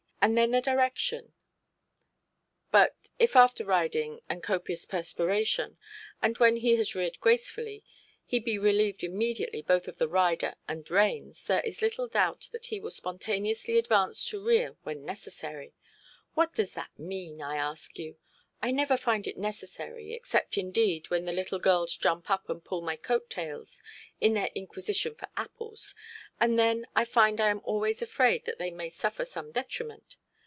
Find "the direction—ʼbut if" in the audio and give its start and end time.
0.51-3.35